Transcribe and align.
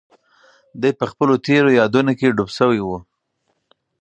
دی 0.81 0.91
په 0.99 1.05
خپلو 1.11 1.33
تېرو 1.45 1.69
یادونو 1.79 2.11
کې 2.19 2.35
ډوب 2.35 2.49
شوی 2.57 2.79
و. 2.83 2.89